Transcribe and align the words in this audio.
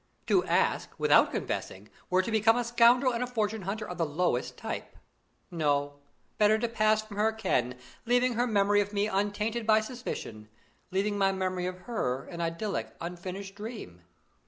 To 0.25 0.43
ask, 0.45 0.89
without 0.97 1.29
confessing, 1.31 1.87
were 2.09 2.23
to 2.23 2.31
become 2.31 2.57
a 2.57 2.63
scoundrel 2.63 3.13
and 3.13 3.21
a 3.21 3.27
fortune 3.27 3.61
hunter 3.61 3.87
of 3.87 3.99
the 3.99 4.03
lowest 4.07 4.57
type. 4.57 4.97
No; 5.51 5.99
better 6.39 6.57
to 6.57 6.67
pass 6.67 7.03
from 7.03 7.17
her 7.17 7.31
ken, 7.31 7.75
leaving 8.07 8.33
her 8.33 8.47
memory 8.47 8.81
of 8.81 8.93
me 8.93 9.05
untainted 9.07 9.67
by 9.67 9.79
suspicion 9.79 10.49
leaving 10.89 11.19
my 11.19 11.31
memory 11.31 11.67
of 11.67 11.81
her 11.81 12.23
an 12.23 12.41
idyllic, 12.41 12.95
unfinished 12.99 13.53
dream. 13.53 14.01